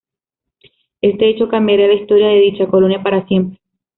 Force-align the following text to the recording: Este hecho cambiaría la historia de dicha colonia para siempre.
Este 1.01 1.29
hecho 1.29 1.47
cambiaría 1.47 1.85
la 1.85 1.93
historia 1.93 2.29
de 2.29 2.39
dicha 2.39 2.65
colonia 2.65 3.03
para 3.03 3.27
siempre. 3.27 3.59